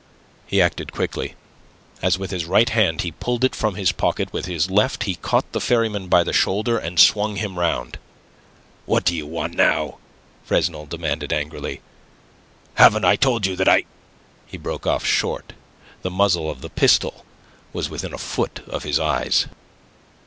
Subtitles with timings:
[0.47, 1.35] He acted quickly.
[2.01, 5.13] As with his right hand he pulled it from his pocket, with his left he
[5.13, 7.99] caught the ferryman by the shoulder, and swung him round.
[8.87, 9.99] "What do you want now?"
[10.43, 11.81] Fresnel demanded angrily.
[12.77, 13.83] "Haven't I told you that I..."
[14.47, 15.53] He broke off short.
[16.01, 17.23] The muzzle of the pistol
[17.71, 19.45] was within a foot of his eyes.